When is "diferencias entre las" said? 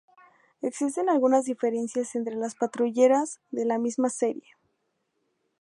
1.45-2.55